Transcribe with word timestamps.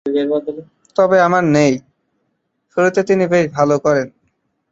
তবে, 0.95 1.17
আমার 1.21 1.43
নেই।’ 1.55 1.73
শুরুতে 2.77 3.01
তিনি 3.03 3.23
বেশ 3.27 3.45
ভালো 3.53 3.75
করেন। 3.79 4.07